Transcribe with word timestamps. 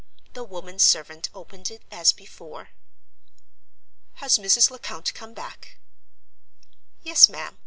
The 0.33 0.43
woman 0.43 0.79
servant 0.79 1.29
opened 1.31 1.69
it 1.69 1.83
as 1.91 2.11
before. 2.11 2.69
"Has 4.13 4.39
Mrs. 4.39 4.71
Lecount 4.71 5.13
come 5.13 5.35
back?" 5.35 5.77
"Yes, 7.03 7.29
ma'am. 7.29 7.59